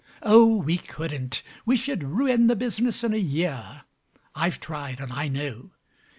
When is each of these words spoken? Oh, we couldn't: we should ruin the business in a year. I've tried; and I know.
Oh, 0.23 0.55
we 0.55 0.79
couldn't: 0.79 1.43
we 1.63 1.77
should 1.77 2.03
ruin 2.03 2.47
the 2.47 2.55
business 2.55 3.03
in 3.03 3.13
a 3.13 3.17
year. 3.17 3.83
I've 4.33 4.59
tried; 4.59 4.99
and 4.99 5.11
I 5.13 5.27
know. 5.27 5.73